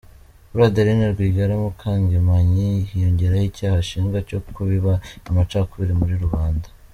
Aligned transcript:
Kuri 0.49 0.61
Adeline 0.67 1.05
Rwigara 1.13 1.55
Mukangemanyi, 1.63 2.69
hiyongeraho 2.89 3.45
icyaha 3.49 3.77
ashinjwa 3.83 4.19
cyo 4.29 4.39
kubiba 4.55 4.93
amacakubiri 5.29 5.93
muri 6.01 6.15
rubanda. 6.23 6.67